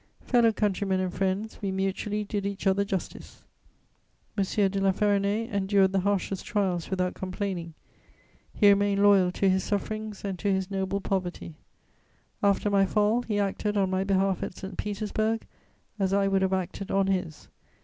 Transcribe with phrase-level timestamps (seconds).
[0.21, 3.43] Fellow countrymen and friends, we mutually did each other justice.
[4.35, 4.43] M.
[4.43, 7.75] de La Ferronnays endured the harshest trials without complaining;
[8.51, 11.53] he remained loyal to his sufferings and to his noble poverty.
[12.41, 14.75] After my fall, he acted on my behalf at St.
[14.75, 15.45] Petersburg,
[15.99, 17.47] as I would have acted on his.